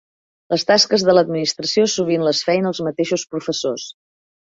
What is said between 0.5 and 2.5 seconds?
Les tasques de l'administració sovint les